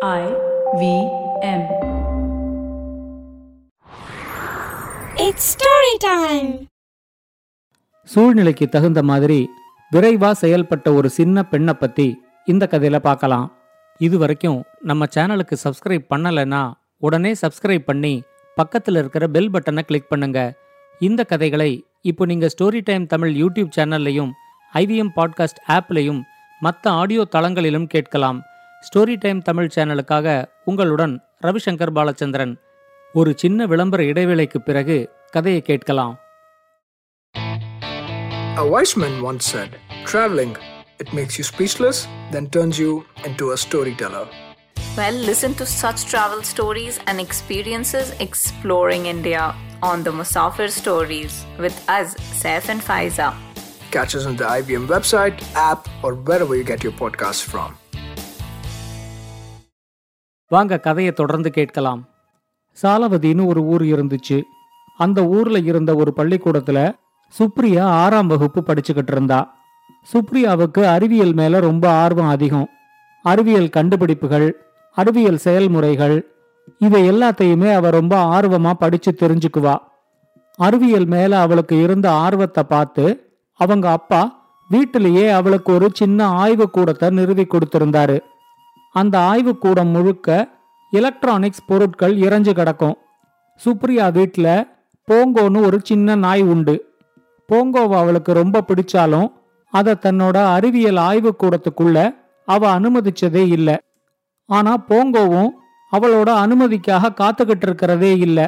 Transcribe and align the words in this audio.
I 0.00 0.24
V 0.78 0.82
M. 1.42 1.62
It's 5.16 5.44
story 5.54 5.94
time. 6.04 6.50
சூழ்நிலைக்கு 8.08 8.66
தகுந்த 8.68 9.02
மாதிரி 9.02 9.38
விரைவா 9.92 10.30
செயல்பட்ட 10.42 10.94
ஒரு 10.94 11.08
சின்ன 11.10 11.42
பெண்ணை 11.44 11.74
பத்தி 11.74 12.06
இந்த 12.46 12.66
கதையில 12.66 12.98
பார்க்கலாம் 12.98 13.46
இது 14.00 14.18
வரைக்கும் 14.18 14.60
நம்ம 14.82 15.08
சேனலுக்கு 15.14 15.58
சப்ஸ்கிரைப் 15.64 16.06
பண்ணலைன்னா 16.14 16.62
உடனே 17.02 17.32
சப்ஸ்கிரைப் 17.42 17.84
பண்ணி 17.84 18.14
பக்கத்தில் 18.56 18.96
இருக்கிற 18.96 19.26
பெல் 19.28 19.50
பட்டனை 19.50 19.82
கிளிக் 19.82 20.10
பண்ணுங்க 20.10 20.40
இந்த 21.00 21.24
கதைகளை 21.24 21.70
இப்போ 22.02 22.26
நீங்க 22.26 22.48
ஸ்டோரி 22.48 22.82
டைம் 22.82 23.06
தமிழ் 23.06 23.34
யூடியூப் 23.42 23.74
சேனல்லையும் 23.76 24.30
ஐவிஎம் 24.72 25.12
பாட்காஸ்ட் 25.16 25.62
ஆப்லையும் 25.68 26.22
மற்ற 26.62 26.90
ஆடியோ 26.92 27.24
தளங்களிலும் 27.36 27.90
கேட்கலாம் 27.90 28.38
ஸ்டோரி 28.81 29.15
டைம் 29.17 29.41
தமிழ் 29.41 29.73
சேனலுக்காக 29.75 30.27
உங்களுடன் 30.71 31.13
ரவிசங்கர் 31.39 31.95
பாலச்சந்திரன் 31.97 32.53
ஒரு 33.13 33.31
சின்ன 33.35 33.65
விளம்பர 33.65 34.03
இடைவேளைக்கு 34.03 34.61
பிறகு 34.61 34.97
கதையை 35.29 35.61
கேட்கலாம் 35.61 36.15
A 38.55 38.65
wise 38.67 38.95
man 38.95 39.21
once 39.21 39.45
said, 39.45 39.71
Traveling, 40.05 40.51
it 40.99 41.11
makes 41.13 41.37
you 41.37 41.43
speechless, 41.43 41.99
then 42.31 42.45
turns 42.47 42.77
you 42.77 42.91
into 43.25 43.51
a 43.51 43.57
storyteller. 43.57 44.25
Well, 44.97 45.17
listen 45.29 45.53
to 45.55 45.65
such 45.73 46.05
travel 46.05 46.43
stories 46.43 46.99
and 47.07 47.19
experiences 47.19 48.13
exploring 48.19 49.07
India 49.07 49.43
on 49.83 50.03
the 50.03 50.11
Musafir 50.11 50.69
Stories 50.71 51.33
with 51.57 51.77
us, 51.89 52.09
Saif 52.33 52.69
and 52.69 52.81
Faiza. 52.81 53.29
Catch 53.91 54.15
us 54.15 54.25
on 54.25 54.35
the 54.35 54.47
IBM 54.51 54.87
website, 54.87 55.39
app, 55.61 55.81
or 56.03 56.13
wherever 56.21 56.55
you 56.55 56.63
get 56.65 56.83
your 56.83 56.93
podcasts 56.93 57.43
from. 57.43 57.71
வாங்க 60.48 60.78
கதையை 60.78 61.12
தொடர்ந்து 61.12 61.50
கேட்கலாம். 61.50 62.08
சாலவதின்னு 62.82 63.46
ஒரு 63.46 63.62
ஊர் 63.62 63.82
இருந்துச்சு. 63.82 64.42
அந்த 64.96 65.26
ஊர்ல 65.26 65.58
இருந்த 65.58 65.94
ஒரு 65.94 66.12
பள்ளிக்கூடத்துல 66.16 66.78
சுப்ரியா 67.34 67.80
ஆறாம் 67.80 68.26
வகுப்பு 68.26 68.60
படிச்சுக்கிட்டு 68.66 69.12
இருந்தா. 69.12 69.54
சுப்ரியாவுக்கு 70.12 70.84
அறிவியல் 70.84 71.32
மேல 71.32 71.60
ரொம்ப 71.60 71.90
ஆர்வம் 71.90 72.28
அதிகம். 72.28 72.68
அறிவியல் 73.22 73.68
கண்டுபிடிப்புகள் 73.68 74.48
அறிவியல் 74.96 75.36
செயல்முறைகள் 75.36 76.16
இதை 76.78 77.10
எல்லாத்தையுமே 77.10 77.74
அவ 77.74 77.90
ரொம்ப 77.90 78.40
ஆர்வமா 78.40 78.72
படிச்சு 78.72 79.12
தெரிஞ்சுக்குவா. 79.12 79.76
அறிவியல் 80.56 81.04
மேல 81.04 81.40
அவளுக்கு 81.40 81.82
இருந்த 81.82 82.10
ஆர்வத்தை 82.10 82.62
பார்த்து 82.62 83.04
அவங்க 83.60 83.90
அப்பா 83.90 84.22
வீட்டிலேயே 84.68 85.28
அவளுக்கு 85.28 85.74
ஒரு 85.74 85.90
சின்ன 85.92 86.26
ஆய்வு 86.26 86.70
கூடத்தை 86.72 87.10
நிறுவி 87.10 87.46
கொடுத்திருந்தாரு. 87.46 88.18
அந்த 88.92 89.18
ஆய்வுக்கூடம் 89.20 89.88
முழுக்க 89.88 90.48
எலக்ட்ரானிக்ஸ் 90.90 91.64
பொருட்கள் 91.66 92.16
இறஞ்சு 92.16 92.54
கிடக்கும். 92.54 92.96
சுப்ரியா 93.64 94.12
வீட்டில் 94.12 94.66
போங்கோன்னு 95.08 95.64
ஒரு 95.64 95.80
சின்ன 95.82 96.14
நாய் 96.14 96.42
உண்டு. 96.42 96.92
போங்கோவை 97.52 97.96
அவளுக்கு 97.98 98.32
ரொம்ப 98.32 98.64
பிடிச்சாலும் 98.68 99.32
அதை 99.70 99.94
தன்னோட 99.94 100.44
அறிவியல் 100.44 100.96
ஆய்வுக்கூடத்துக்குள்ள 100.96 102.14
அவ 102.46 102.80
அனுமதிச்சதே 102.80 103.46
இல்லை. 103.48 103.76
ஆனா 104.46 104.78
போங்கோவும் 104.88 105.48
அவளோட 105.92 106.28
அனுமதிக்காக 106.44 107.14
காத்துக்கிட்டு 107.20 107.62
இருக்கிறதே 107.62 108.18
இல்லை. 108.18 108.46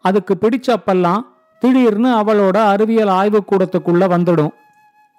அதுக்கு 0.00 0.36
பிடிச்சப்பெல்லாம் 0.40 1.20
திடீர்னு 1.58 2.08
அவளோட 2.08 2.56
அறிவியல் 2.56 3.08
ஆய்வுக்கூடத்துக்குள்ள 3.08 4.04
வந்துடும். 4.14 4.50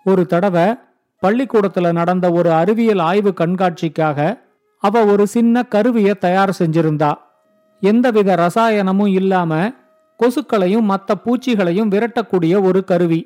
ஒரு 0.04 0.26
தடவை 0.26 0.76
பள்ளிக்கூடத்துல 1.22 1.92
நடந்த 1.92 2.32
ஒரு 2.32 2.54
அறிவியல் 2.54 3.00
ஆய்வு 3.00 3.34
கண்காட்சிக்காக 3.38 4.48
அவ 4.84 5.06
ஒரு 5.06 5.28
சின்ன 5.28 5.64
கருவிய 5.64 6.14
தயார் 6.14 6.58
செஞ்சிருந்தா. 6.60 7.12
எந்தவித 7.80 8.36
ரசாயனமும் 8.36 9.12
இல்லாம 9.12 9.72
கொசுக்களையும் 10.20 10.88
மற்ற 10.92 11.16
பூச்சிகளையும் 11.26 11.92
விரட்டக்கூடிய 11.94 12.54
ஒரு 12.64 12.84
கருவி. 12.84 13.22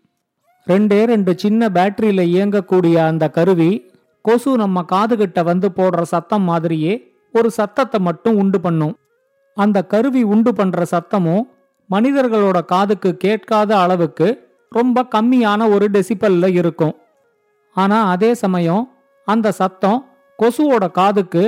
ரெண்டே 0.68 1.00
ரெண்டு 1.06 1.32
சின்ன 1.38 1.70
பேட்டரியில 1.70 2.22
இயங்கக்கூடிய 2.34 2.96
அந்த 2.96 3.30
கருவி 3.30 3.72
கொசு 4.22 4.52
நம்ம 4.58 4.86
காதுகிட்ட 4.92 5.44
வந்து 5.44 5.70
போடுற 5.78 6.02
சத்தம் 6.02 6.42
மாதிரியே 6.42 6.94
ஒரு 7.34 7.52
சத்தத்தை 7.52 8.00
மட்டும் 8.00 8.38
உண்டு 8.38 8.62
பண்ணும். 8.62 8.96
அந்த 9.58 9.78
கருவி 9.84 10.24
உண்டு 10.24 10.54
பண்ற 10.54 10.86
சத்தமும் 10.92 11.44
மனிதர்களோட 11.90 12.60
காதுக்கு 12.66 13.10
கேட்காத 13.18 13.72
அளவுக்கு 13.80 14.28
ரொம்ப 14.70 15.06
கம்மியான 15.16 15.70
ஒரு 15.74 15.90
டெசிபல்ல 15.94 16.48
இருக்கும். 16.54 16.96
ஆனா 17.76 17.98
அதே 18.10 18.34
சமயம் 18.34 18.84
அந்த 19.28 19.52
சத்தம் 19.52 20.00
கொசுவோட 20.42 20.86
காதுக்கு 20.92 21.44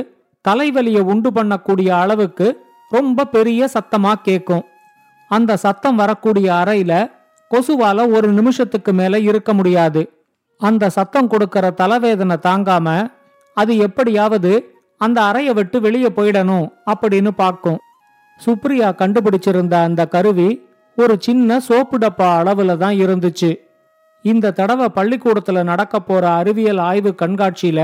தலைவலியை 0.45 1.01
உண்டு 1.11 1.29
பண்ணக்கூடிய 1.31 1.89
அளவுக்கு 2.01 2.47
ரொம்ப 2.89 3.25
பெரிய 3.25 3.67
சத்தமா 3.73 4.13
கேட்கும் 4.27 4.65
அந்த 5.31 5.57
சத்தம் 5.57 5.95
வரக்கூடிய 5.95 6.47
அறையில 6.53 6.93
கொசுவால 7.51 8.05
ஒரு 8.15 8.27
நிமிஷத்துக்கு 8.31 8.91
மேல 8.93 9.19
இருக்க 9.19 9.53
முடியாது. 9.53 10.01
அந்த 10.61 10.89
சத்தம் 10.89 11.29
கொடுக்கற 11.31 11.65
தலைவேதனை 11.81 12.37
தாங்காம 12.47 12.87
அது 13.57 13.77
எப்படியாவது 13.77 14.51
அந்த 15.01 15.17
அறையை 15.21 15.53
விட்டு 15.53 15.77
வெளியே 15.81 16.09
போயிடணும் 16.17 16.67
அப்படின்னு 16.91 17.31
பார்க்கும். 17.35 17.79
சுப்ரியா 18.39 18.89
கண்டுபிடிச்சிருந்த 19.01 19.73
அந்த 19.87 20.01
கருவி 20.05 20.49
ஒரு 20.97 21.15
சின்ன 21.19 21.59
சோப்பு 21.59 21.97
டப்பா 21.97 22.27
அளவுல 22.39 22.77
தான் 22.77 22.95
இருந்துச்சு. 22.95 23.51
இந்த 24.25 24.51
தடவை 24.51 24.87
பள்ளிக்கூடத்துல 24.95 25.63
நடக்க 25.63 25.99
போற 25.99 26.23
அறிவியல் 26.31 26.81
ஆய்வு 26.89 27.11
கண்காட்சியில 27.21 27.79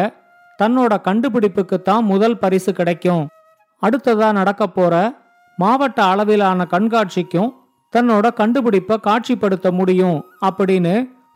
தன்னோட 0.62 0.94
கண்டுபிடிப்புக்கு 1.08 1.78
தான் 1.82 2.04
முதல் 2.04 2.38
பரிசு 2.38 2.72
கிடைக்கும். 2.74 3.24
அடுத்ததா 3.82 4.28
நடக்க 4.32 4.64
போற 4.68 4.94
மாவட்ட 5.58 6.00
அளவிலான 6.04 6.66
கண்காட்சிக்கும் 6.72 7.50
தன்னோட 7.94 8.26
கண்டுபிடிப்பை 8.34 8.98
காட்சிப்படுத்த 9.08 9.68
முடியும் 9.72 10.20
அப்படின்னு 10.46 10.94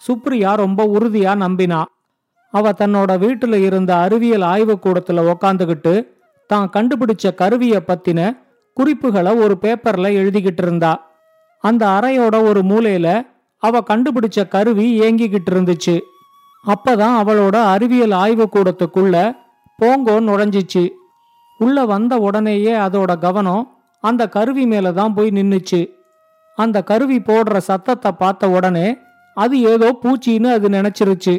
சுப்ரியா 0.07 0.51
ரொம்ப 0.55 0.81
உறுதியா 0.85 1.31
நம்பினா. 1.43 1.81
அவ 2.53 2.71
தன்னோட 2.71 3.11
வீட்டுல 3.23 3.55
இருந்த 3.59 3.91
அறிவியல் 3.95 4.41
ஆய்வு 4.41 4.75
கூடத்துல 4.83 5.23
உக்காந்துகிட்டு 5.31 5.93
தான் 6.49 6.69
கண்டுபிடிச்ச 6.73 7.33
கருவிய 7.35 7.75
பத்தின 7.87 8.19
குறிப்புகளை 8.77 9.31
ஒரு 9.35 9.55
பேப்பர்ல 9.61 10.07
எழுதிக்கிட்டு 10.21 10.63
இருந்தா. 10.65 10.93
அந்த 11.63 11.83
அறையோட 11.87 12.35
ஒரு 12.49 12.61
மூலையில 12.61 13.07
அவ 13.63 13.81
கண்டுபிடிச்ச 13.89 14.47
கருவி 14.47 14.85
இயங்கிக்கிட்டு 14.99 15.51
இருந்துச்சு. 15.53 15.95
அப்பதான் 16.65 17.15
அவளோட 17.21 17.55
அறிவியல் 17.73 18.15
ஆய்வு 18.23 18.45
கூடத்துக்குள்ள 18.55 19.15
போங்கோ 19.79 20.15
நுழைஞ்சிச்சு. 20.27 20.83
உள்ள 21.59 21.85
வந்த 21.85 22.13
உடனேயே 22.17 22.73
அதோட 22.75 23.11
கவனம் 23.19 23.63
அந்த 24.03 24.23
கருவி 24.27 24.65
மேல 24.65 24.91
தான் 24.91 25.13
போய் 25.13 25.29
நின்னுச்சு. 25.29 25.81
அந்த 26.57 26.77
கருவி 26.83 27.17
போடுற 27.19 27.57
சத்தத்தை 27.57 28.11
பார்த்த 28.11 28.49
உடனே 28.49 28.87
அது 29.37 29.55
ஏதோ 29.61 29.87
பூச்சின்னு 30.03 30.49
அது 30.57 30.67
நினைச்சிருச்சு. 30.69 31.35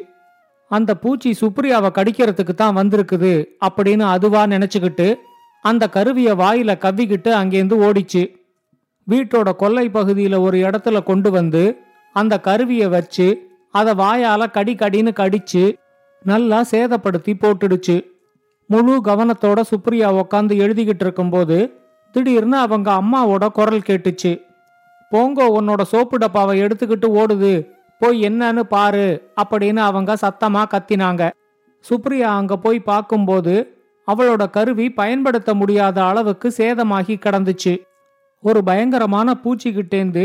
அந்த 0.70 0.91
பூச்சி 0.94 1.31
சுப்ரியாவை 1.41 1.91
கடிக்கிறதுக்கு 1.98 2.54
தான் 2.54 2.78
வந்திருக்குது 2.78 3.32
அப்படின்னு 3.66 4.04
அதுவா 4.14 4.43
நினைச்சுக்கிட்டு 4.47 5.08
அந்த 5.64 5.84
கருவியை 5.88 6.32
வாயில 6.34 6.72
கவ்விக்கிட்டு 6.84 7.31
அங்கேருந்து 7.41 7.76
ஓடிச்சு. 7.87 8.22
வீட்டோட 9.06 9.48
கொல்லை 9.56 9.87
பகுதியில 9.88 10.37
ஒரு 10.41 10.58
இடத்துல 10.58 11.03
கொண்டு 11.03 11.31
வந்து 11.31 11.64
அந்த 12.16 12.34
கருவியை 12.41 12.88
வச்சு 12.88 13.26
அதை 13.78 13.92
வாயால 14.00 14.42
கடி 14.50 14.75
கடின்னு 14.75 15.12
கடிச்சு 15.20 15.64
நல்லா 16.25 16.59
சேதப்படுத்தி 16.70 17.32
போட்டுடுச்சு. 17.42 17.97
முழு 18.70 18.94
கவனத்தோட 19.04 19.60
சுப்ரியா 19.70 20.09
உக்காந்து 20.20 20.54
எழுதிக்கிட்டு 20.62 21.04
இருக்கும்போது 21.06 21.59
திடீர்னு 22.14 22.56
அவங்க 22.56 22.88
அம்மாவோட 23.00 23.44
குரல் 23.48 23.87
கேட்டுச்சு. 23.88 24.32
போங்கோ 25.12 25.47
உன்னோட 25.59 25.82
சோப்பு 25.82 26.16
டப்பாவை 26.19 26.54
எடுத்துக்கிட்டு 26.62 27.09
ஓடுது. 27.20 27.53
போய் 28.00 28.19
என்னன்னு 28.28 28.62
பாரு 28.75 29.06
அப்படின்னு 29.42 29.82
அவங்க 29.88 30.16
சத்தமா 30.22 30.62
கத்தினாங்க. 30.72 31.22
சுப்ரியா 31.84 32.31
அங்க 32.38 32.54
போய் 32.64 32.81
பார்க்கும்போது 32.91 33.54
அவளோட 34.08 34.43
கருவி 34.50 34.87
பயன்படுத்த 35.00 35.50
முடியாத 35.61 35.99
அளவுக்கு 36.06 36.49
சேதமாகி 36.56 37.14
கிடந்துச்சு. 37.26 37.75
ஒரு 38.44 38.61
பயங்கரமான 38.64 39.28
பூச்சிக்கிட்டேந்து 39.44 40.25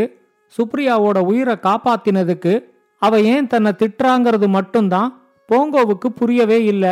சுப்ரியாவோட 0.56 1.18
உயிரை 1.30 1.56
காப்பாத்தினதுக்கு 1.68 2.54
அவ 3.02 3.20
ஏன் 3.34 3.48
தன்னை 3.48 3.72
திட்டுறாங்கிறது 3.78 4.48
மட்டும்தான் 4.48 5.10
போங்கோவுக்கு 5.50 6.08
புரியவே 6.20 6.60
இல்லை. 6.64 6.92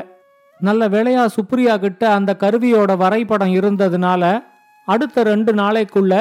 நல்ல 0.60 0.90
வேளையா 0.90 1.24
சுப்ரியா 1.36 1.74
கிட்ட 1.78 2.02
அந்த 2.14 2.32
கருவியோட 2.40 2.98
வரைபடம் 2.98 3.54
இருந்ததுனால 3.54 4.24
அடுத்த 4.88 5.24
ரெண்டு 5.24 5.52
நாளைக்குள்ள 5.54 6.14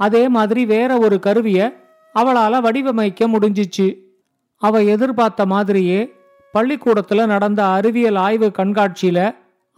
அதே 0.00 0.22
மாதிரி 0.28 0.62
வேற 0.64 0.90
ஒரு 0.98 1.16
கருவிய 1.18 1.60
அவளால 2.14 2.54
வடிவமைக்க 2.66 3.28
முடிஞ்சிச்சு. 3.34 3.88
அவ 4.62 4.82
எதிர்பார்த்த 4.94 5.46
மாதிரியே 5.46 6.00
பள்ளிக்கூடத்துல 6.54 7.26
நடந்த 7.26 7.60
அறிவியல் 7.66 8.18
ஆய்வு 8.26 8.48
கண்காட்சியில 8.58 9.18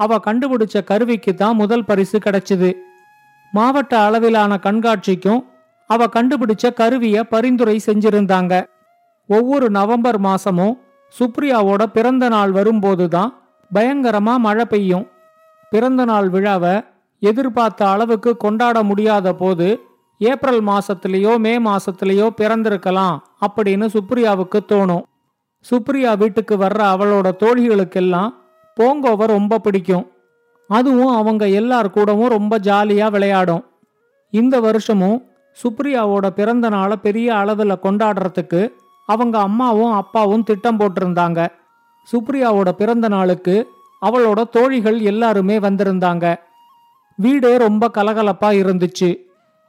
அவ 0.00 0.18
கண்டுபிடிச்ச 0.26 0.84
கருவிக்கு 0.84 1.34
தான் 1.34 1.54
முதல் 1.54 1.84
பரிசு 1.84 2.18
கிடைச்சது. 2.18 2.70
மாவட்ட 3.52 3.92
அளவிலான 3.98 4.58
கண்காட்சிக்கும் 4.62 5.42
அவ 5.90 6.06
கண்டுபிடிச்ச 6.06 6.66
கருவிய 6.74 7.24
பரிந்துரை 7.24 7.76
செஞ்சிருந்தாங்க. 7.86 8.54
ஒவ்வொரு 9.36 9.66
நவம்பர் 9.70 10.18
மாசமும் 10.20 10.74
சுப்ரியாவோட 11.18 11.82
பிறந்த 11.96 12.24
நாள் 12.28 12.52
வரும்போதுதான் 12.52 13.30
பயங்கரமா 13.74 14.34
மழை 14.46 14.64
பெய்யும். 14.64 15.06
பிறந்த 15.72 16.02
நாள் 16.04 16.28
விழாவை 16.28 16.74
எதிர்பார்த்த 17.22 17.82
அளவுக்கு 17.88 18.30
கொண்டாட 18.36 18.76
முடியாத 18.82 19.28
போது 19.34 19.68
ஏப்ரல் 20.20 20.62
மாசத்திலேயோ 20.64 21.32
மே 21.44 21.52
மாசத்திலேயோ 21.68 22.26
பிறந்திருக்கலாம் 22.40 23.16
அப்படின்னு 23.46 23.86
சுப்ரியாவுக்கு 23.96 24.58
தோணும். 24.72 25.04
சுப்ரியா 25.70 26.12
வீட்டுக்கு 26.16 26.54
வர்ற 26.56 26.80
அவளோட 26.94 27.28
தோழிகளுக்கெல்லாம் 27.42 28.30
போங்கோவை 28.76 29.26
ரொம்ப 29.34 29.58
பிடிக்கும். 29.58 30.06
அதுவும் 30.70 31.14
அவங்க 31.20 31.44
எல்லார் 31.60 31.94
கூடவும் 31.96 32.34
ரொம்ப 32.36 32.58
ஜாலியா 32.58 33.08
விளையாடும். 33.10 33.64
இந்த 34.32 34.56
வருஷமும் 34.66 35.18
சுப்ரியாவோட 35.56 36.26
பிறந்த 36.38 36.66
நாளை 36.74 36.96
பெரிய 37.06 37.28
அளவில் 37.40 37.82
கொண்டாடுறதுக்கு 37.82 38.62
அவங்க 39.12 39.36
அம்மாவும் 39.38 39.92
அப்பாவும் 39.92 40.46
திட்டம் 40.48 40.78
போட்டிருந்தாங்க. 40.78 41.40
சுப்ரியாவோட 42.08 42.70
பிறந்த 42.72 43.06
நாளுக்கு 43.08 43.54
அவளோட 44.02 44.40
தோழிகள் 44.50 44.98
எல்லாருமே 45.12 45.56
வந்திருந்தாங்க. 45.58 46.26
வீடே 47.18 47.52
ரொம்ப 47.56 47.90
கலகலப்பா 47.94 48.50
இருந்துச்சு. 48.62 49.10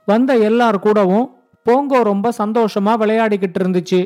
வந்த 0.07 0.31
எல்லார் 0.48 0.80
கூடவும் 0.80 1.28
போங்கோ 1.66 2.00
ரொம்ப 2.04 2.28
சந்தோஷமா 2.38 2.94
விளையாடிக்கிட்டு 3.01 3.60
இருந்துச்சு. 3.63 4.01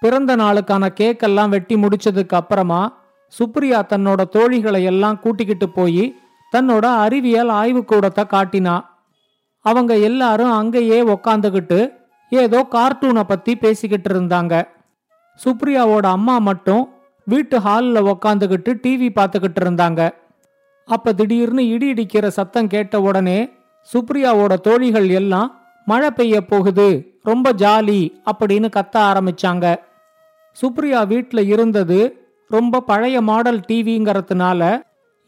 பிறந்த 0.00 0.32
நாளுக்கான 0.36 0.84
கேக்கெல்லாம் 1.00 1.48
வெட்டி 1.48 1.74
முடிச்சதுக்கு 1.74 2.34
அப்புறமா 2.34 2.80
சுப்ரியா 3.32 3.80
தன்னோட 3.90 4.20
தோழிகளை 4.36 4.80
எல்லாம் 4.82 5.20
கூட்டிக்கிட்டு 5.20 5.66
போய் 5.68 6.04
தன்னோட 6.52 6.86
அறிவியல் 7.04 7.52
ஆய்வுக்கூடத்தை 7.60 8.24
காட்டினா. 8.24 8.74
அவங்க 9.64 9.92
எல்லாரும் 10.08 10.52
அங்கேயே 10.52 10.98
உக்காந்துக்கிட்டு 11.14 11.78
ஏதோ 12.32 12.60
கார்ட்டூனை 12.74 13.22
பத்தி 13.22 13.52
பேசிக்கிட்டு 13.56 14.08
இருந்தாங்க. 14.12 14.54
சுப்ரியாவோட 15.40 16.06
அம்மா 16.16 16.38
மட்டும் 16.38 16.82
வீட்டு 17.26 17.56
ஹாலில் 17.60 18.08
உக்காந்துக்கிட்டு 18.12 18.70
டிவி 18.84 19.08
பார்த்துக்கிட்டு 19.18 19.60
இருந்தாங்க. 19.64 20.00
அப்ப 20.88 21.12
திடீர்னு 21.12 21.62
இடி 21.68 21.88
இடிக்கிற 21.92 22.26
சத்தம் 22.26 22.70
கேட்ட 22.74 22.94
உடனே 23.00 23.38
சுப்ரியாவோட 23.90 24.54
தோழிகள் 24.60 25.08
எல்லாம் 25.20 25.48
மழை 25.86 26.10
பெய்ய 26.10 26.40
போகுது 26.40 26.88
ரொம்ப 27.22 27.52
ஜாலி 27.52 28.00
அப்படின்னு 28.30 28.68
கத்த 28.76 28.96
ஆரம்பிச்சாங்க. 29.10 29.66
சுப்ரியா 30.56 31.00
வீட்டில் 31.06 31.42
இருந்தது 31.48 32.00
ரொம்ப 32.50 32.80
பழைய 32.80 33.16
மாடல் 33.20 33.60
டிவிங்கிறதுனால 33.68 34.62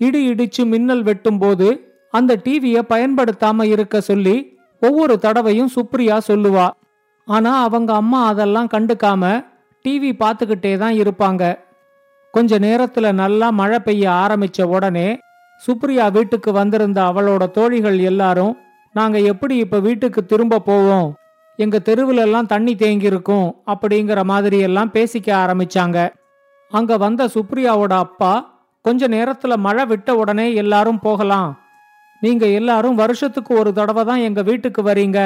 இடி 0.00 0.20
இடிச்சு 0.30 0.62
மின்னல் 0.64 1.04
வெட்டும்போது 1.04 1.68
அந்த 2.10 2.32
டிவியை 2.44 2.82
பயன்படுத்தாம 2.88 3.64
இருக்க 3.64 4.00
சொல்லி 4.00 4.36
ஒவ்வொரு 4.82 5.14
தடவையும் 5.18 5.70
சுப்ரியா 5.76 6.16
சொல்லுவா 6.28 6.66
ஆனா 7.28 7.62
அவங்க 7.62 7.92
அம்மா 7.92 8.26
அதெல்லாம் 8.26 8.68
கண்டுக்காம 8.68 9.44
டிவி 9.84 10.10
பார்த்துக்கிட்டே 10.12 10.78
தான் 10.78 10.92
இருப்பாங்க. 10.92 11.42
கொஞ்ச 12.34 12.58
நேரத்துல 12.58 13.12
நல்லா 13.12 13.50
மழை 13.50 13.78
பெய்ய 13.78 14.10
ஆரம்பிச்ச 14.10 14.62
உடனே 14.62 15.08
சுப்ரியா 15.62 16.12
வீட்டுக்கு 16.12 16.52
வந்திருந்த 16.52 16.98
அவளோட 17.02 17.50
தோழிகள் 17.50 17.98
எல்லாரும் 17.98 18.54
நாங்க 18.94 19.18
எப்படி 19.20 19.56
இப்ப 19.56 19.78
வீட்டுக்கு 19.78 20.20
திரும்ப 20.24 20.58
போவோம்? 20.58 21.08
எங்க 21.58 21.76
தெருவுல 21.78 22.20
எல்லாம் 22.20 22.46
தண்ணி 22.46 22.74
தேங்கியிருக்கும் 22.74 23.48
அப்படிங்கிற 23.66 24.24
மாதிரி 24.24 24.58
எல்லாம் 24.58 24.90
பேசிக்க 24.90 25.28
ஆரம்பிச்சாங்க. 25.34 25.98
அங்க 26.72 26.96
வந்த 26.96 27.28
சுப்ரியாவோட 27.34 27.94
அப்பா 27.96 28.32
கொஞ்ச 28.84 29.08
நேரத்துல 29.08 29.56
மழை 29.56 29.84
விட்ட 29.86 30.16
உடனே 30.16 30.54
எல்லாரும் 30.54 31.00
போகலாம். 31.00 31.50
நீங்க 32.22 32.46
எல்லாரும் 32.46 32.94
வருஷத்துக்கு 32.94 33.52
ஒரு 33.58 33.72
தடவை 33.72 34.04
தான் 34.04 34.16
எங்க 34.16 34.42
வீட்டுக்கு 34.42 34.82
வரீங்க. 34.82 35.20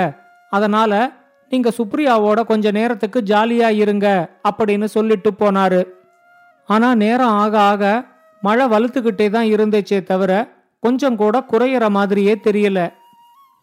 அதனால 0.53 0.93
நீங்க 1.51 1.71
சுப்ரியாவோட 1.79 2.45
கொஞ்ச 2.45 2.71
நேரத்துக்கு 2.71 3.21
ஜாலியா 3.21 3.69
இருங்க 3.71 4.31
அப்படின்னு 4.49 4.85
சொல்லிட்டு 4.85 5.31
போனாரு. 5.31 5.87
ஆனா 6.67 6.95
நேரம் 6.95 7.37
ஆக 7.45 7.61
ஆக 7.61 8.05
மழை 8.41 8.67
வலுத்துக்கிட்டே 8.67 9.31
தான் 9.31 9.45
இருந்துச்சே 9.45 10.03
தவிர 10.03 10.49
கொஞ்சம் 10.81 11.17
கூட 11.17 11.45
குறையிற 11.51 11.91
மாதிரியே 11.91 12.35
தெரியல. 12.45 12.93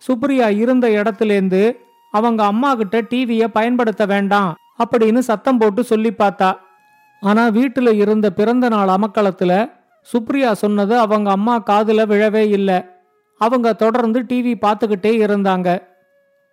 சுப்ரியா 0.07 0.57
இருந்த 0.57 0.87
இடத்துலேருந்து 0.89 1.77
அவங்க 2.11 2.43
அம்மா 2.43 2.75
கிட்ட 2.75 3.01
டிவியை 3.01 3.47
பயன்படுத்த 3.47 4.05
வேண்டாம் 4.05 4.55
அப்படின்னு 4.83 5.17
சத்தம் 5.17 5.57
போட்டு 5.57 5.83
சொல்லி 5.83 6.11
பார்த்தா. 6.11 6.57
ஆனா 7.21 7.47
வீட்டுல 7.47 7.93
இருந்த 7.93 8.31
பிறந்த 8.31 8.69
நாள் 8.69 8.87
அமக்களத்துல 8.87 9.71
சுப்ரியா 10.13 10.51
சொன்னது 10.51 10.99
அவங்க 10.99 11.31
அம்மா 11.31 11.59
காதுல 11.59 12.01
விழவே 12.05 12.43
இல்லை. 12.49 12.81
அவங்க 13.37 13.73
தொடர்ந்து 13.73 14.19
டிவி 14.21 14.53
பார்த்துக்கிட்டே 14.61 15.11
இருந்தாங்க. 15.25 15.69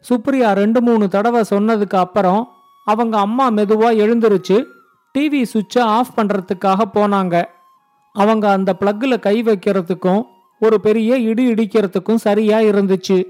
சுப்ரியா 0.08 0.52
ரெண்டு 0.52 0.82
மூணு 0.82 1.08
தடவை 1.08 1.42
சொன்னதுக்கு 1.50 1.96
அப்புறம் 1.96 2.48
அவங்க 2.84 3.18
அம்மா 3.18 3.50
மெதுவா 3.50 3.90
எழுந்திருச்சு 4.04 4.64
டிவி 5.18 5.42
சுவிட்சை 5.42 5.80
ஆஃப் 5.80 6.12
பண்றதுக்காக 6.16 6.80
போனாங்க. 6.94 7.44
அவங்க 8.12 8.50
அந்த 8.50 8.76
பிளக்கில் 8.80 9.18
கை 9.18 9.42
வைக்கிறதுக்கும் 9.42 10.22
ஒரு 10.60 10.80
பெரிய 10.80 11.16
இடி 11.16 11.52
இடிக்கிறதுக்கும் 11.52 12.14
சரியா 12.14 12.58
இருந்துச்சு. 12.58 13.24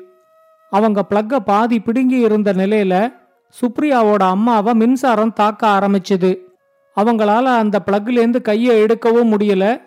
அவங்க 0.70 1.02
பிளக்க 1.02 1.40
பாதி 1.40 1.80
பிடுங்கி 1.80 2.18
இருந்த 2.18 2.52
நிலையில 2.52 3.12
சுப்ரியாவோட 3.60 4.22
அம்மாவை 4.22 4.74
மின்சாரம் 4.74 5.32
தாக்க 5.32 5.66
ஆரம்பிச்சுது. 5.66 6.38
அவங்களால 6.96 7.42
அந்த 7.42 7.82
பிளக்லேருந்து 7.86 8.42
கையை 8.42 8.82
எடுக்கவும் 8.82 9.32
முடியல. 9.34 9.82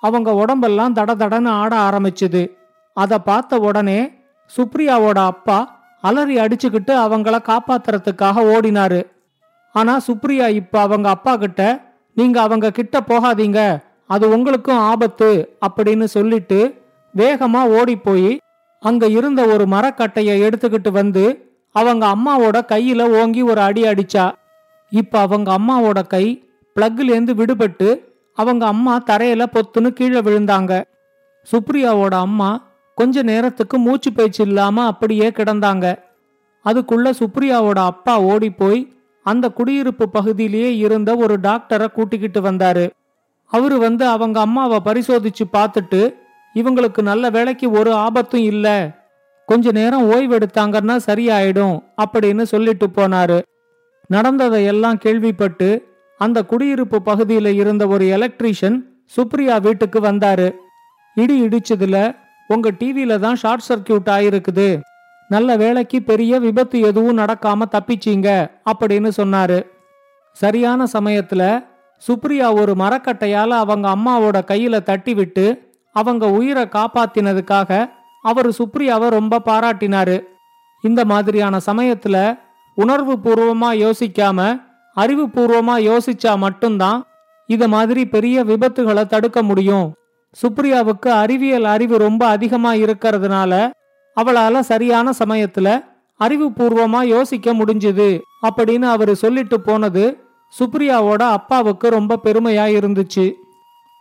அவங்க 0.00 0.34
உடம்பெல்லாம் 0.34 0.94
தட 0.94 1.14
தடன்னு 1.14 1.48
ஆட 1.48 1.76
ஆரம்பிச்சுது. 1.76 2.50
அதை 2.94 3.18
பார்த்த 3.18 3.58
உடனே 3.58 4.12
சுப்ரியாவோட 4.56 5.18
அப்பா 5.24 5.83
அலறி 6.04 6.36
அடிச்சுக்கிட்டு 6.36 6.92
அவங்கள 7.04 7.36
காப்பாத்துறதுக்காக 7.50 8.44
ஓடினாரு. 8.54 9.00
ஆனா 9.74 9.94
சுப்ரியா 10.06 10.46
இப்ப 10.60 10.80
அவங்க 10.80 11.08
அப்பா 11.08 11.32
கிட்ட 11.36 11.62
நீங்க 12.16 12.36
அவங்க 12.40 12.66
கிட்ட 12.70 12.96
போகாதீங்க. 13.08 13.60
அது 14.10 14.24
உங்களுக்கும் 14.28 14.82
ஆபத்து 14.90 15.28
அப்படின்னு 15.66 16.06
சொல்லிட்டு 16.16 16.58
வேகமா 17.14 17.60
ஓடி 17.78 17.96
போய் 17.96 18.30
அங்க 18.82 19.04
இருந்த 19.08 19.40
ஒரு 19.46 19.64
மரக்கட்டையை 19.66 20.34
எடுத்துக்கிட்டு 20.46 20.90
வந்து 20.90 21.24
அவங்க 21.74 22.04
அம்மாவோட 22.06 22.58
கையில 22.72 23.02
ஓங்கி 23.20 23.42
ஒரு 23.42 23.60
அடி 23.60 23.82
அடிச்சா. 23.82 24.24
இப்ப 24.92 25.18
அவங்க 25.18 25.48
அம்மாவோட 25.58 26.00
கை 26.06 26.24
பிளக்லேருந்து 26.76 27.34
விடுபட்டு 27.40 27.88
அவங்க 28.38 28.66
அம்மா 28.66 28.94
தரையில 29.10 29.42
பொத்துன்னு 29.54 29.90
கீழே 29.98 30.20
விழுந்தாங்க. 30.20 30.72
சுப்ரியாவோட 31.46 32.14
அம்மா 32.26 32.50
கொஞ்ச 32.94 33.22
நேரத்துக்கு 33.22 33.78
மூச்சு 33.78 34.12
பேச்சு 34.12 34.44
இல்லாம 34.44 34.86
அப்படியே 34.86 35.28
கிடந்தாங்க. 35.28 35.96
அதுக்குள்ள 36.64 37.12
சுப்ரியாவோட 37.18 37.78
அப்பா 37.84 38.20
ஓடி 38.20 38.50
போய் 38.50 38.92
அந்த 39.22 39.50
குடியிருப்பு 39.50 40.08
பகுதியிலேயே 40.08 40.76
இருந்த 40.76 41.16
ஒரு 41.16 41.40
டாக்டரை 41.40 41.86
கூட்டிக்கிட்டு 41.86 42.40
வந்தாரு. 42.40 42.90
அவரு 43.44 43.78
வந்து 43.78 44.06
அவங்க 44.06 44.40
அம்மாவை 44.40 44.80
பரிசோதிச்சு 44.84 45.44
பார்த்துட்டு 45.52 46.14
இவங்களுக்கு 46.54 47.02
நல்ல 47.02 47.30
வேலைக்கு 47.30 47.70
ஒரு 47.70 47.92
ஆபத்தும் 47.92 48.40
இல்ல. 48.40 48.66
கொஞ்ச 49.46 49.72
நேரம் 49.72 50.10
ஓய்வெடுத்தாங்கன்னா 50.10 50.96
சரியாயிடும் 51.06 51.82
அப்படின்னு 51.96 52.42
சொல்லிட்டு 52.42 52.86
போனாரு. 52.86 53.42
நடந்ததை 54.06 54.64
எல்லாம் 54.64 54.98
கேள்விப்பட்டு 54.98 55.88
அந்த 56.18 56.44
குடியிருப்பு 56.44 57.00
பகுதியில 57.04 57.46
இருந்த 57.46 57.86
ஒரு 57.86 58.04
எலக்ட்ரீஷியன் 58.04 58.80
சுப்ரியா 59.16 59.60
வீட்டுக்கு 59.60 60.00
வந்தாரு. 60.00 60.54
இடி 61.14 61.42
இடிச்சதுல 61.42 62.16
உங்க 62.46 62.70
டிவியில 62.70 63.18
தான் 63.18 63.34
ஷார்ட் 63.34 63.64
சர்க்கியூட் 63.68 64.08
ஆயிருக்குது. 64.08 64.80
நல்ல 65.28 65.56
வேலைக்கு 65.56 66.02
பெரிய 66.02 66.38
விபத்து 66.38 66.80
எதுவும் 66.80 67.18
நடக்காம 67.18 67.62
தப்பிச்சீங்க 67.70 68.50
அப்படின்னு 68.72 69.10
சொன்னாரு. 69.16 69.66
சரியான 70.32 70.84
சமயத்துல 70.92 71.64
சுப்ரியா 72.08 72.60
ஒரு 72.60 72.72
மரக்கட்டையால 72.72 73.48
அவங்க 73.48 73.88
அம்மாவோட 73.88 74.38
கையில 74.50 74.82
தட்டி 74.82 75.14
விட்டு 75.14 75.74
அவங்க 75.92 76.30
உயிரை 76.30 76.64
காப்பாத்தினதுக்காக 76.64 77.90
அவர் 78.22 78.48
சுப்ரியாவை 78.48 79.08
ரொம்ப 79.08 79.40
பாராட்டினாரு. 79.44 80.20
இந்த 80.82 81.04
மாதிரியான 81.04 81.60
சமயத்துல 81.66 82.38
உணர்வு 82.74 83.12
பூர்வமா 83.12 83.70
யோசிக்காம 83.84 84.62
அறிவுபூர்வமா 84.96 85.76
யோசிச்சா 85.90 86.36
மட்டும்தான் 86.36 87.04
இத 87.46 87.68
மாதிரி 87.68 88.06
பெரிய 88.06 88.44
விபத்துகளை 88.44 89.06
தடுக்க 89.06 89.42
முடியும். 89.42 89.94
சுப்ரியாவுக்கு 90.42 91.08
அறிவியல் 91.08 91.64
அறிவு 91.64 91.98
ரொம்ப 91.98 92.26
அதிகமா 92.26 92.72
இருக்கிறதுனால 92.72 93.70
அவளால 94.20 94.60
சரியான 94.60 95.10
சமயத்துல 95.10 95.84
அறிவுபூர்வமா 96.20 97.00
யோசிக்க 97.00 97.54
முடிஞ்சுது 97.54 98.20
அப்படின்னு 98.42 98.82
அவரு 98.82 99.16
சொல்லிட்டு 99.16 99.60
போனது 99.60 100.18
சுப்ரியாவோட 100.60 101.22
அப்பாவுக்கு 101.22 101.88
ரொம்ப 101.88 102.18
பெருமையா 102.24 102.66
இருந்துச்சு. 102.78 103.32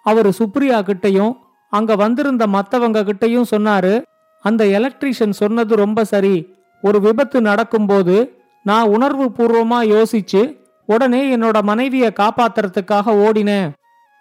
அவரு 0.04 0.34
சுப்ரியா 0.40 0.80
கிட்டையும் 0.82 1.38
அங்க 1.70 1.96
வந்திருந்த 1.96 2.48
மத்தவங்க 2.48 3.04
கிட்டயும் 3.04 3.44
சொன்னாரு 3.52 4.04
அந்த 4.42 4.66
எலக்ட்ரீஷியன் 4.66 5.30
சொன்னது 5.30 5.76
ரொம்ப 5.76 6.04
சரி. 6.04 6.56
ஒரு 6.82 7.02
விபத்து 7.02 7.42
நடக்கும்போது 7.42 8.38
நான் 8.64 8.88
உணர்வு 8.88 9.26
பூர்வமா 9.26 9.80
யோசிச்சு 9.84 10.60
உடனே 10.86 11.36
என்னோட 11.36 11.62
மனைவிய 11.62 12.10
காப்பாத்துறதுக்காக 12.20 13.08
ஓடினேன். 13.26 13.70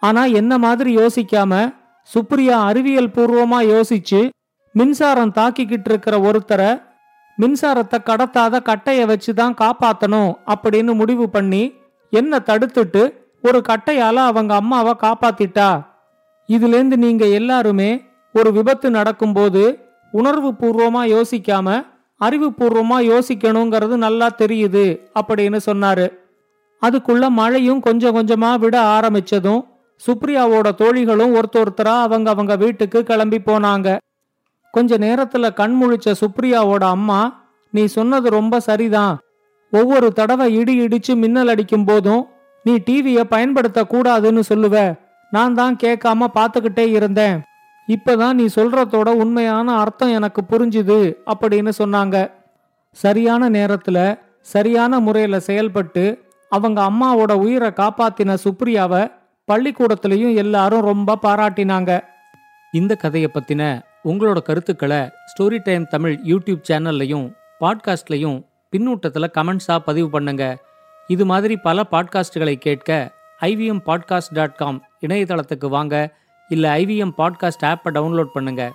ஆனா 0.00 0.24
என்ன 0.24 0.58
மாதிரி 0.58 0.96
யோசிக்காம 0.96 1.80
சுப்ரியா 2.10 2.56
அறிவியல் 2.68 3.14
பூர்வமா 3.14 3.58
யோசிச்சு 3.72 4.28
மின்சாரம் 4.72 5.32
தாக்கிக்கிட்டு 5.32 5.84
இருக்கிற 5.84 6.18
ஒருத்தரை 6.18 6.82
மின்சாரத்தை 7.38 7.98
கடத்தாத 8.04 8.60
கட்டைய 8.68 9.06
வச்சு 9.06 9.34
தான் 9.34 9.54
காப்பாத்தணும் 9.54 10.32
அப்படின்னு 10.46 10.94
முடிவு 10.94 11.28
பண்ணி 11.28 11.72
என்ன 12.10 12.38
தடுத்துட்டு 12.38 13.02
ஒரு 13.42 13.62
கட்டையால 13.68 14.14
அவங்க 14.30 14.54
அம்மாவை 14.54 14.92
காப்பாத்திட்டா. 15.02 15.68
இதுலேருந்து 16.48 16.96
நீங்க 17.04 17.24
எல்லாருமே 17.26 18.04
ஒரு 18.32 18.52
விபத்து 18.52 18.90
நடக்கும்போது 18.90 19.62
உணர்வு 20.10 20.50
பூர்வமா 20.52 21.02
யோசிக்காம 21.14 21.68
அறிவுபூர்வமா 22.20 22.98
யோசிக்கணுங்கிறது 23.12 23.96
நல்லா 23.96 24.28
தெரியுது 24.38 24.84
அப்படின்னு 25.20 25.58
சொன்னாரு. 25.66 26.06
அதுக்குள்ள 26.82 27.28
மழையும் 27.28 27.80
கொஞ்சம் 27.80 28.16
கொஞ்சமா 28.16 28.58
விட 28.58 28.76
ஆரம்பிச்சதும் 28.96 29.62
சுப்ரியாவோட 30.06 30.68
தோழிகளும் 30.78 31.34
ஒருத்தொருத்தரா 31.34 32.00
அவங்க 32.00 32.30
அவங்க 32.30 32.56
வீட்டுக்கு 32.56 33.02
கிளம்பி 33.02 33.38
போனாங்க. 33.38 33.96
கொஞ்ச 34.70 34.98
நேரத்துல 34.98 35.52
கண் 35.52 35.76
முழிச்ச 35.82 36.14
சுப்ரியாவோட 36.20 36.84
அம்மா 36.84 37.50
நீ 37.70 37.84
சொன்னது 37.84 38.30
ரொம்ப 38.30 38.60
சரிதான். 38.60 39.18
ஒவ்வொரு 39.70 40.12
தடவை 40.12 40.54
இடி 40.54 40.80
இடிச்சு 40.80 41.14
மின்னல் 41.14 41.48
அடிக்கும் 41.48 41.84
போதும் 41.84 42.28
நீ 42.64 42.74
டிவிய 42.74 43.20
பயன்படுத்த 43.24 43.86
கூடாதுன்னு 43.88 44.42
சொல்லுவ. 44.48 44.98
நான் 45.30 45.54
தான் 45.54 45.76
கேட்காம 45.82 46.26
பார்த்துக்கிட்டே 46.34 46.86
இருந்தேன். 46.88 47.42
இப்பதான் 47.88 48.32
நீ 48.32 48.44
சொல்றதோட 48.54 49.08
உண்மையான 49.08 49.78
அர்த்தம் 49.78 50.12
எனக்கு 50.12 50.42
புரிஞ்சுது 50.50 51.14
அப்படின்னு 51.26 51.72
சொன்னாங்க. 51.78 52.30
சரியான 52.90 53.48
நேரத்துல 53.50 54.18
சரியான 54.40 55.00
முறையில 55.00 55.40
செயல்பட்டு 55.40 56.04
அவங்க 56.48 56.82
அம்மாவோட 56.82 57.32
உயிரை 57.32 57.70
காப்பாத்தின 57.76 58.36
சுப்ரியாவை 58.44 59.12
பள்ளிக்கூடத்திலையும் 59.50 60.34
எல்லாரும் 60.34 60.80
ரொம்ப 60.80 61.18
பாராட்டினாங்க. 61.22 62.00
இந்த 62.72 62.94
கதையை 62.94 63.30
பத்தின 63.34 63.82
உங்களோட 64.04 64.42
கருத்துக்களை 64.42 64.98
ஸ்டோரி 64.98 65.60
டைம் 65.62 65.86
தமிழ் 65.86 66.20
யூடியூப் 66.24 66.62
சேனல்லையும் 66.70 67.34
பாட்காஸ்ட்லையும் 67.60 68.46
பின்னூட்டத்தில் 68.72 69.32
கமெண்ட்ஸா 69.38 69.78
பதிவு 69.78 70.10
பண்ணுங்க. 70.10 70.58
இது 71.06 71.26
மாதிரி 71.26 71.56
பல 71.56 71.84
பாட்காஸ்டுகளை 71.90 72.54
கேட்க 72.54 73.12
ஐவிஎம் 73.40 73.80
பாட்காஸ்ட் 73.86 74.32
டாட் 74.32 74.54
காம் 74.54 74.86
இணையதளத்துக்கு 75.06 75.68
வாங்க. 75.68 76.16
இல்லை 76.48 76.84
ஐவிஎம் 76.84 77.12
பாட்காஸ்ட் 77.18 77.64
ஆப்பை 77.64 77.90
டவுன்லோட் 77.90 78.28
பண்ணுங்கள் 78.34 78.70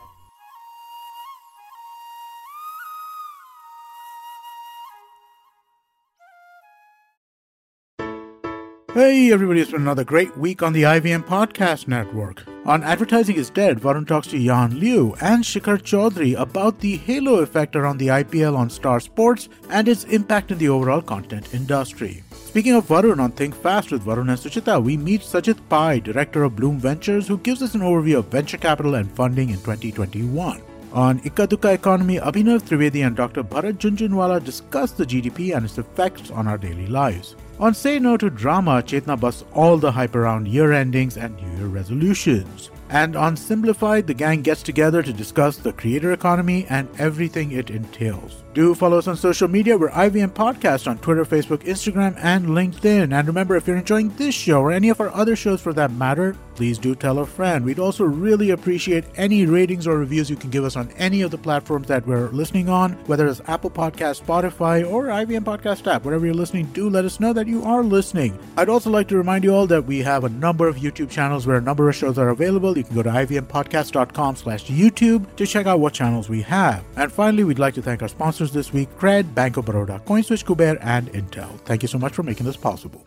Hey 8.97 9.31
everybody, 9.31 9.61
it's 9.61 9.69
been 9.69 9.81
another 9.81 10.03
great 10.03 10.35
week 10.35 10.63
on 10.63 10.73
the 10.73 10.81
IVM 10.81 11.23
Podcast 11.23 11.87
Network. 11.87 12.41
On 12.65 12.81
Advertising 12.81 13.35
is 13.35 13.51
Dead, 13.51 13.79
Varun 13.79 14.07
talks 14.07 14.25
to 14.29 14.43
Jan 14.43 14.79
Liu 14.79 15.15
and 15.21 15.43
Shikhar 15.43 15.77
Chaudhary 15.77 16.35
about 16.35 16.79
the 16.79 16.97
halo 16.97 17.35
effect 17.35 17.75
around 17.75 17.99
the 17.99 18.07
IPL 18.07 18.57
on 18.57 18.71
Star 18.71 18.99
Sports 18.99 19.49
and 19.69 19.87
its 19.87 20.05
impact 20.05 20.49
in 20.49 20.57
the 20.57 20.69
overall 20.69 21.03
content 21.03 21.53
industry. 21.53 22.23
Speaking 22.31 22.73
of 22.73 22.87
Varun 22.87 23.19
on 23.19 23.33
Think 23.33 23.53
Fast 23.53 23.91
with 23.91 24.03
Varun 24.03 24.31
and 24.31 24.39
Suchita, 24.39 24.83
we 24.83 24.97
meet 24.97 25.21
Sajit 25.21 25.59
Pai, 25.69 25.99
director 25.99 26.43
of 26.43 26.55
Bloom 26.55 26.79
Ventures, 26.79 27.27
who 27.27 27.37
gives 27.37 27.61
us 27.61 27.75
an 27.75 27.81
overview 27.81 28.17
of 28.17 28.29
venture 28.29 28.57
capital 28.57 28.95
and 28.95 29.11
funding 29.11 29.51
in 29.51 29.57
2021. 29.57 30.59
On 30.93 31.19
Ikaduka 31.19 31.71
Economy, 31.71 32.17
Abhinav 32.17 32.63
Trivedi 32.63 33.05
and 33.05 33.15
Dr. 33.15 33.43
Bharat 33.43 33.73
Junjunwala 33.73 34.43
discuss 34.43 34.91
the 34.91 35.05
GDP 35.05 35.55
and 35.55 35.65
its 35.65 35.77
effects 35.77 36.31
on 36.31 36.47
our 36.47 36.57
daily 36.57 36.87
lives. 36.87 37.35
On 37.59 37.73
Say 37.73 37.97
No 37.97 38.17
to 38.17 38.29
Drama, 38.29 38.83
Chetna 38.83 39.19
busts 39.19 39.43
all 39.51 39.77
the 39.77 39.91
hype 39.91 40.13
around 40.13 40.47
year 40.47 40.73
endings 40.73 41.17
and 41.17 41.35
New 41.37 41.57
Year 41.57 41.65
resolutions. 41.65 42.69
And 42.89 43.15
on 43.15 43.35
Simplified, 43.35 44.07
the 44.07 44.13
gang 44.13 44.41
gets 44.41 44.63
together 44.63 45.03
to 45.03 45.11
discuss 45.11 45.57
the 45.57 45.73
creator 45.73 46.13
economy 46.13 46.65
and 46.69 46.87
everything 46.97 47.51
it 47.51 47.69
entails. 47.69 48.43
Do 48.53 48.73
follow 48.73 48.97
us 48.97 49.07
on 49.07 49.17
social 49.17 49.47
media. 49.47 49.77
We're 49.77 49.89
IVM 49.89 50.31
Podcast 50.31 50.87
on 50.89 50.97
Twitter, 50.97 51.25
Facebook, 51.25 51.63
Instagram, 51.63 52.17
and 52.17 52.47
LinkedIn. 52.47 53.13
And 53.13 53.27
remember, 53.27 53.55
if 53.55 53.67
you're 53.67 53.77
enjoying 53.77 54.09
this 54.15 54.33
show 54.33 54.61
or 54.61 54.71
any 54.71 54.89
of 54.89 54.99
our 54.99 55.09
other 55.09 55.35
shows 55.35 55.61
for 55.61 55.73
that 55.73 55.91
matter, 55.91 56.35
please 56.55 56.79
do 56.79 56.95
tell 56.95 57.19
a 57.19 57.25
friend. 57.25 57.63
We'd 57.63 57.77
also 57.77 58.03
really 58.03 58.49
appreciate 58.49 59.03
any 59.15 59.45
ratings 59.45 59.85
or 59.85 59.99
reviews 59.99 60.27
you 60.27 60.35
can 60.35 60.49
give 60.49 60.63
us 60.63 60.75
on 60.75 60.89
any 60.97 61.21
of 61.21 61.29
the 61.29 61.37
platforms 61.37 61.87
that 61.87 62.07
we're 62.07 62.29
listening 62.29 62.67
on, 62.67 62.93
whether 63.05 63.27
it's 63.27 63.41
Apple 63.47 63.69
Podcast, 63.69 64.23
Spotify, 64.23 64.89
or 64.89 65.05
IVM 65.05 65.43
Podcast 65.43 65.85
app. 65.85 66.03
Whatever 66.03 66.25
you're 66.25 66.33
listening, 66.33 66.65
do 66.67 66.89
let 66.89 67.05
us 67.05 67.19
know 67.19 67.33
that 67.33 67.45
you 67.45 67.63
are 67.63 67.83
listening. 67.83 68.39
I'd 68.57 68.69
also 68.69 68.89
like 68.89 69.07
to 69.09 69.17
remind 69.17 69.43
you 69.43 69.53
all 69.53 69.67
that 69.67 69.85
we 69.85 69.99
have 69.99 70.23
a 70.23 70.29
number 70.29 70.67
of 70.67 70.77
YouTube 70.77 71.11
channels 71.11 71.45
where 71.45 71.57
a 71.57 71.61
number 71.61 71.89
of 71.89 71.95
shows 71.95 72.17
are 72.17 72.29
available. 72.29 72.76
You 72.77 72.83
can 72.83 72.95
go 72.95 73.03
to 73.03 73.09
ivmpodcast.com 73.09 74.35
slash 74.35 74.65
YouTube 74.65 75.35
to 75.35 75.45
check 75.47 75.65
out 75.65 75.79
what 75.79 75.93
channels 75.93 76.29
we 76.29 76.41
have. 76.43 76.83
And 76.95 77.11
finally, 77.11 77.43
we'd 77.43 77.59
like 77.59 77.73
to 77.75 77.81
thank 77.81 78.01
our 78.01 78.07
sponsors 78.07 78.51
this 78.51 78.71
week, 78.71 78.89
Cred, 78.97 79.33
Bank 79.33 79.57
of 79.57 79.65
Baroda, 79.65 80.01
CoinSwitch, 80.05 80.45
Kuber, 80.45 80.77
and 80.81 81.11
Intel. 81.13 81.59
Thank 81.61 81.81
you 81.81 81.87
so 81.87 81.97
much 81.97 82.13
for 82.13 82.23
making 82.23 82.45
this 82.45 82.57
possible. 82.57 83.05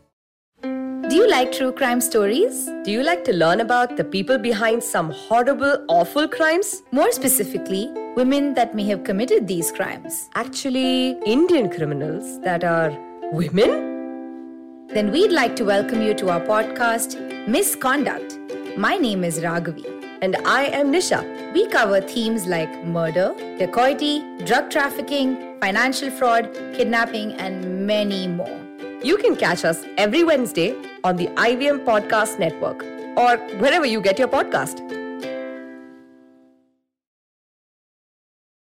Do 0.63 1.17
you 1.17 1.29
like 1.29 1.51
true 1.51 1.73
crime 1.73 2.01
stories? 2.01 2.67
Do 2.85 2.93
you 2.93 3.03
like 3.03 3.25
to 3.25 3.33
learn 3.33 3.61
about 3.61 3.97
the 3.97 4.05
people 4.05 4.39
behind 4.39 4.83
some 4.85 5.11
horrible, 5.11 5.85
awful 5.89 6.29
crimes? 6.29 6.83
More 6.93 7.11
specifically, 7.11 7.91
women 8.17 8.55
that 8.55 8.75
may 8.77 8.85
have 8.85 9.03
committed 9.05 9.49
these 9.49 9.73
crimes. 9.73 10.29
Actually, 10.35 11.19
Indian 11.27 11.69
criminals 11.69 12.41
that 12.43 12.63
are 12.63 12.91
women? 13.33 14.87
Then 14.89 15.11
we'd 15.11 15.33
like 15.33 15.57
to 15.57 15.65
welcome 15.65 16.03
you 16.03 16.15
to 16.15 16.31
our 16.31 16.41
podcast, 16.41 17.17
Misconduct. 17.49 18.40
My 18.77 18.97
name 18.97 19.25
is 19.25 19.41
Raghavi. 19.41 19.85
And 20.23 20.37
I 20.45 20.65
am 20.67 20.93
Nisha. 20.93 21.53
We 21.55 21.67
cover 21.69 22.01
themes 22.01 22.47
like 22.47 22.85
murder, 22.85 23.35
dacoity, 23.59 24.23
drug 24.45 24.71
trafficking, 24.71 25.59
financial 25.61 26.11
fraud, 26.11 26.53
kidnapping, 26.75 27.33
and 27.35 27.87
many 27.87 28.29
more. 28.29 28.61
You 29.03 29.17
can 29.17 29.35
catch 29.37 29.65
us 29.65 29.85
every 29.97 30.25
Wednesday 30.25 30.77
on 31.05 31.17
the 31.17 31.29
IVM 31.29 31.85
Podcast 31.85 32.39
Network 32.39 32.85
or 33.17 33.39
wherever 33.59 33.87
you 33.87 34.01
get 34.01 34.19
your 34.19 34.29
podcast. 34.29 35.00